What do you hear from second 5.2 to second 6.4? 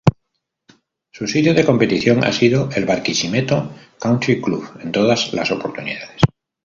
las oportunidades.